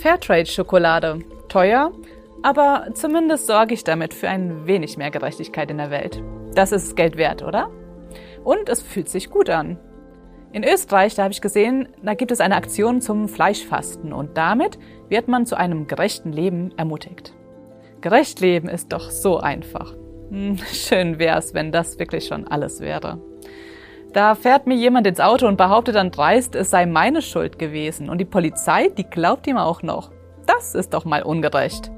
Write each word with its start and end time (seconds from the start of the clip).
Fairtrade-Schokolade. 0.00 1.20
Teuer, 1.48 1.92
aber 2.42 2.88
zumindest 2.94 3.46
sorge 3.46 3.74
ich 3.74 3.84
damit 3.84 4.14
für 4.14 4.28
ein 4.28 4.66
wenig 4.66 4.96
mehr 4.96 5.10
Gerechtigkeit 5.10 5.70
in 5.70 5.78
der 5.78 5.90
Welt. 5.90 6.22
Das 6.54 6.72
ist 6.72 6.96
Geld 6.96 7.16
wert, 7.16 7.42
oder? 7.42 7.70
Und 8.44 8.68
es 8.68 8.80
fühlt 8.80 9.08
sich 9.08 9.30
gut 9.30 9.50
an. 9.50 9.78
In 10.52 10.64
Österreich, 10.64 11.14
da 11.14 11.24
habe 11.24 11.32
ich 11.32 11.40
gesehen, 11.40 11.88
da 12.02 12.14
gibt 12.14 12.30
es 12.30 12.40
eine 12.40 12.56
Aktion 12.56 13.00
zum 13.00 13.28
Fleischfasten 13.28 14.12
und 14.12 14.36
damit 14.36 14.78
wird 15.08 15.28
man 15.28 15.44
zu 15.46 15.56
einem 15.56 15.86
gerechten 15.86 16.32
Leben 16.32 16.72
ermutigt. 16.76 17.34
Gerecht 18.00 18.40
leben 18.40 18.68
ist 18.68 18.92
doch 18.92 19.10
so 19.10 19.38
einfach. 19.38 19.94
Hm, 20.30 20.56
schön 20.72 21.18
wär's, 21.18 21.52
wenn 21.52 21.72
das 21.72 21.98
wirklich 21.98 22.26
schon 22.26 22.48
alles 22.48 22.80
wäre. 22.80 23.20
Da 24.12 24.34
fährt 24.34 24.66
mir 24.66 24.74
jemand 24.74 25.06
ins 25.06 25.20
Auto 25.20 25.46
und 25.46 25.56
behauptet 25.56 25.94
dann 25.94 26.10
dreist, 26.10 26.56
es 26.56 26.70
sei 26.70 26.84
meine 26.86 27.22
Schuld 27.22 27.58
gewesen. 27.58 28.10
Und 28.10 28.18
die 28.18 28.24
Polizei, 28.24 28.88
die 28.88 29.04
glaubt 29.04 29.46
ihm 29.46 29.56
auch 29.56 29.82
noch. 29.82 30.10
Das 30.46 30.74
ist 30.74 30.94
doch 30.94 31.04
mal 31.04 31.22
ungerecht. 31.22 31.92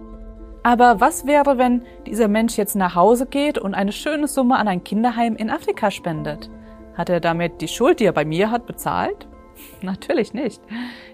Aber 0.63 1.01
was 1.01 1.27
wäre, 1.27 1.59
wenn 1.59 1.83
dieser 2.07 2.29
Mensch 2.29 2.57
jetzt 2.57 2.77
nach 2.77 2.95
Hause 2.95 3.27
geht 3.27 3.59
und 3.59 3.75
eine 3.75 3.93
schöne 3.93 4.29
Summe 4.29 4.57
an 4.57 4.69
ein 4.69 4.85
Kinderheim 4.85 5.37
in 5.37 5.51
Afrika 5.51 5.91
spendet? 5.91 6.51
Hat 6.95 7.09
er 7.09 7.21
damit 7.21 7.63
die 7.63 7.69
Schuld, 7.69 7.99
die 7.99 8.05
er 8.05 8.13
bei 8.13 8.27
mir 8.27 8.51
hat, 8.51 8.67
bezahlt? 8.67 9.27
Natürlich 9.83 10.35
nicht. 10.35 10.61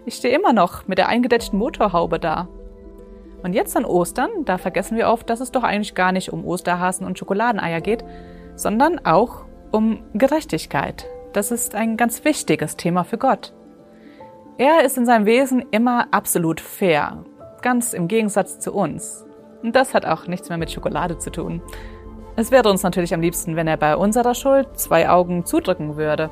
Ich 0.05 0.15
stehe 0.15 0.37
immer 0.37 0.53
noch 0.53 0.89
mit 0.89 0.99
der 0.99 1.09
eingedetschten 1.09 1.59
Motorhaube 1.59 2.19
da. 2.19 2.49
Und 3.45 3.53
jetzt 3.53 3.77
an 3.77 3.85
Ostern, 3.85 4.31
da 4.45 4.59
vergessen 4.59 4.97
wir 4.97 5.09
oft, 5.09 5.31
dass 5.31 5.39
es 5.41 5.53
doch 5.53 5.63
eigentlich 5.63 5.95
gar 5.95 6.11
nicht 6.11 6.33
um 6.33 6.45
Osterhasen 6.45 7.07
und 7.07 7.19
Schokoladeneier 7.19 7.81
geht, 7.81 8.05
sondern 8.57 9.05
auch 9.07 9.45
um 9.71 10.03
Gerechtigkeit. 10.15 11.07
Das 11.33 11.51
ist 11.51 11.75
ein 11.75 11.97
ganz 11.97 12.25
wichtiges 12.25 12.77
Thema 12.77 13.05
für 13.05 13.19
Gott. 13.19 13.53
Er 14.57 14.85
ist 14.85 14.99
in 14.99 15.07
seinem 15.07 15.27
Wesen 15.27 15.65
immer 15.71 16.09
absolut 16.11 16.61
fair, 16.61 17.25
ganz 17.63 17.93
im 17.93 18.09
Gegensatz 18.09 18.59
zu 18.59 18.73
uns. 18.73 19.25
Und 19.63 19.77
das 19.77 19.95
hat 19.95 20.05
auch 20.05 20.27
nichts 20.27 20.49
mehr 20.49 20.59
mit 20.59 20.71
Schokolade 20.71 21.19
zu 21.19 21.31
tun. 21.31 21.63
Es 22.37 22.51
wäre 22.51 22.69
uns 22.71 22.83
natürlich 22.83 23.15
am 23.15 23.21
liebsten, 23.21 23.57
wenn 23.57 23.69
er 23.69 23.77
bei 23.77 23.97
unserer 23.97 24.35
Schuld 24.35 24.69
zwei 24.79 25.09
Augen 25.09 25.45
zudrücken 25.45 25.97
würde. 25.97 26.31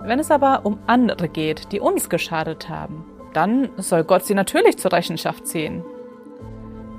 Wenn 0.00 0.18
es 0.18 0.30
aber 0.30 0.64
um 0.64 0.78
andere 0.86 1.28
geht, 1.28 1.72
die 1.72 1.80
uns 1.80 2.08
geschadet 2.08 2.68
haben, 2.68 3.04
dann 3.32 3.70
soll 3.76 4.04
Gott 4.04 4.24
sie 4.24 4.34
natürlich 4.34 4.78
zur 4.78 4.92
Rechenschaft 4.92 5.46
ziehen. 5.46 5.84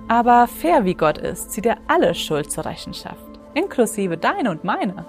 Aber 0.08 0.48
fair 0.48 0.86
wie 0.86 0.96
Gott 0.96 1.18
ist, 1.18 1.52
zieht 1.52 1.66
er 1.66 1.78
alle 1.88 2.16
Schuld 2.16 2.52
zur 2.52 2.66
Rechenschaft, 2.66 3.40
inklusive 3.54 4.18
deine 4.18 4.52
und 4.52 4.64
meine. 4.64 5.06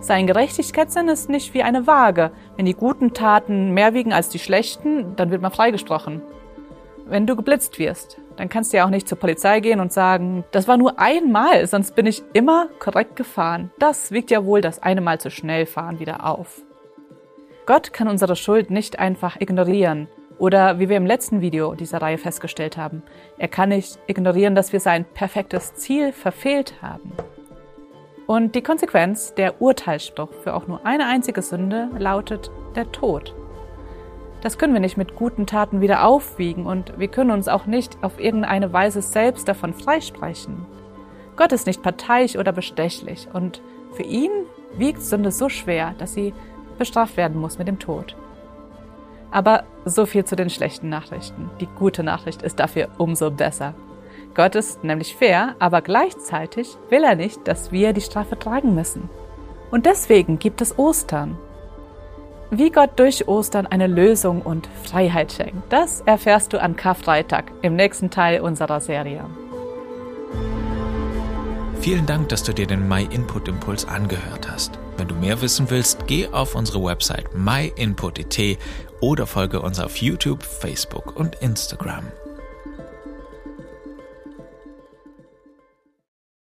Sein 0.00 0.26
Gerechtigkeitssinn 0.26 1.08
ist 1.08 1.28
nicht 1.28 1.52
wie 1.52 1.62
eine 1.62 1.86
Waage. 1.86 2.30
Wenn 2.56 2.64
die 2.64 2.74
guten 2.74 3.12
Taten 3.12 3.72
mehr 3.72 3.92
wiegen 3.92 4.14
als 4.14 4.30
die 4.30 4.38
schlechten, 4.38 5.14
dann 5.16 5.30
wird 5.30 5.42
man 5.42 5.52
freigesprochen. 5.52 6.22
Wenn 7.04 7.26
du 7.26 7.36
geblitzt 7.36 7.78
wirst, 7.78 8.18
dann 8.36 8.48
kannst 8.48 8.72
du 8.72 8.78
ja 8.78 8.86
auch 8.86 8.90
nicht 8.90 9.06
zur 9.06 9.18
Polizei 9.18 9.60
gehen 9.60 9.78
und 9.78 9.92
sagen, 9.92 10.44
das 10.52 10.66
war 10.66 10.78
nur 10.78 10.98
einmal, 10.98 11.66
sonst 11.66 11.94
bin 11.96 12.06
ich 12.06 12.22
immer 12.32 12.68
korrekt 12.78 13.16
gefahren. 13.16 13.70
Das 13.78 14.10
wiegt 14.10 14.30
ja 14.30 14.44
wohl 14.46 14.62
das 14.62 14.82
eine 14.82 15.02
Mal 15.02 15.20
zu 15.20 15.30
schnell 15.30 15.66
fahren 15.66 16.00
wieder 16.00 16.24
auf. 16.26 16.62
Gott 17.66 17.92
kann 17.92 18.08
unsere 18.08 18.36
Schuld 18.36 18.70
nicht 18.70 18.98
einfach 18.98 19.38
ignorieren. 19.38 20.08
Oder 20.38 20.78
wie 20.78 20.88
wir 20.88 20.96
im 20.96 21.04
letzten 21.04 21.42
Video 21.42 21.74
dieser 21.74 22.00
Reihe 22.00 22.16
festgestellt 22.16 22.78
haben, 22.78 23.02
er 23.36 23.48
kann 23.48 23.68
nicht 23.68 23.98
ignorieren, 24.06 24.54
dass 24.54 24.72
wir 24.72 24.80
sein 24.80 25.04
perfektes 25.04 25.74
Ziel 25.74 26.12
verfehlt 26.12 26.76
haben. 26.80 27.12
Und 28.30 28.54
die 28.54 28.62
Konsequenz, 28.62 29.34
der 29.34 29.60
Urteilsspruch 29.60 30.28
für 30.44 30.54
auch 30.54 30.68
nur 30.68 30.86
eine 30.86 31.06
einzige 31.06 31.42
Sünde, 31.42 31.88
lautet 31.98 32.48
der 32.76 32.92
Tod. 32.92 33.34
Das 34.40 34.56
können 34.56 34.72
wir 34.72 34.80
nicht 34.80 34.96
mit 34.96 35.16
guten 35.16 35.46
Taten 35.46 35.80
wieder 35.80 36.06
aufwiegen 36.06 36.64
und 36.64 36.96
wir 36.96 37.08
können 37.08 37.32
uns 37.32 37.48
auch 37.48 37.66
nicht 37.66 37.98
auf 38.02 38.20
irgendeine 38.20 38.72
Weise 38.72 39.02
selbst 39.02 39.48
davon 39.48 39.74
freisprechen. 39.74 40.64
Gott 41.34 41.50
ist 41.50 41.66
nicht 41.66 41.82
parteiisch 41.82 42.36
oder 42.36 42.52
bestechlich 42.52 43.26
und 43.32 43.62
für 43.94 44.04
ihn 44.04 44.30
wiegt 44.76 45.02
Sünde 45.02 45.32
so 45.32 45.48
schwer, 45.48 45.96
dass 45.98 46.14
sie 46.14 46.32
bestraft 46.78 47.16
werden 47.16 47.36
muss 47.36 47.58
mit 47.58 47.66
dem 47.66 47.80
Tod. 47.80 48.14
Aber 49.32 49.64
so 49.84 50.06
viel 50.06 50.24
zu 50.24 50.36
den 50.36 50.50
schlechten 50.50 50.88
Nachrichten. 50.88 51.50
Die 51.58 51.66
gute 51.66 52.04
Nachricht 52.04 52.42
ist 52.42 52.60
dafür 52.60 52.90
umso 52.96 53.32
besser. 53.32 53.74
Gott 54.34 54.54
ist 54.54 54.84
nämlich 54.84 55.16
fair, 55.16 55.56
aber 55.58 55.82
gleichzeitig 55.82 56.76
will 56.88 57.04
er 57.04 57.16
nicht, 57.16 57.46
dass 57.48 57.72
wir 57.72 57.92
die 57.92 58.00
Strafe 58.00 58.38
tragen 58.38 58.74
müssen. 58.74 59.10
Und 59.70 59.86
deswegen 59.86 60.38
gibt 60.38 60.60
es 60.60 60.78
Ostern. 60.78 61.36
Wie 62.50 62.70
Gott 62.70 62.98
durch 62.98 63.28
Ostern 63.28 63.66
eine 63.66 63.86
Lösung 63.86 64.42
und 64.42 64.68
Freiheit 64.84 65.32
schenkt, 65.32 65.72
das 65.72 66.00
erfährst 66.00 66.52
du 66.52 66.60
an 66.60 66.74
Karfreitag 66.74 67.52
im 67.62 67.76
nächsten 67.76 68.10
Teil 68.10 68.40
unserer 68.40 68.80
Serie. 68.80 69.24
Vielen 71.80 72.06
Dank, 72.06 72.28
dass 72.28 72.42
du 72.42 72.52
dir 72.52 72.66
den 72.66 72.88
My 72.88 73.04
Input 73.04 73.48
Impuls 73.48 73.86
angehört 73.86 74.50
hast. 74.50 74.78
Wenn 74.96 75.08
du 75.08 75.14
mehr 75.14 75.40
wissen 75.40 75.70
willst, 75.70 76.06
geh 76.06 76.28
auf 76.28 76.54
unsere 76.54 76.84
Website 76.84 77.34
myinput.it 77.34 78.58
oder 79.00 79.26
folge 79.26 79.62
uns 79.62 79.80
auf 79.80 79.96
YouTube, 79.96 80.42
Facebook 80.42 81.16
und 81.16 81.36
Instagram. 81.36 82.04